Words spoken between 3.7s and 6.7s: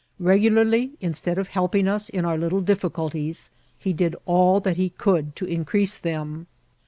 he did all that he could to increase them.